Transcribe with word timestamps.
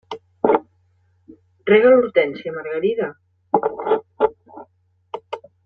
Rega 1.71 1.91
l'hortènsia, 1.91 2.55
Margarida. 2.57 3.11